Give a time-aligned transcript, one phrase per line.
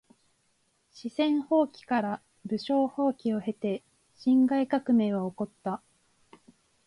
[0.89, 3.83] 四川蜂起から武昌蜂起を経て
[4.17, 5.83] 辛亥革命は起こった。